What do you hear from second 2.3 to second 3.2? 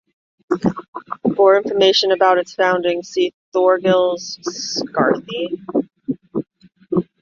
its founding,